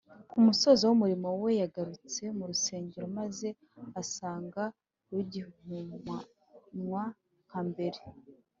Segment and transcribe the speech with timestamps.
[0.29, 3.47] ku musozo w’umurimo we yagarutse mu rusengero, maze
[4.01, 4.63] asanga
[5.11, 7.03] rugihumanywa
[7.47, 7.99] nka mbere